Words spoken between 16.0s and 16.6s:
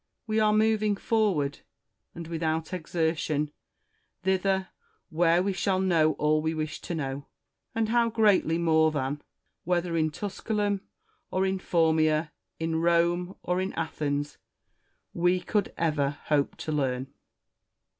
hope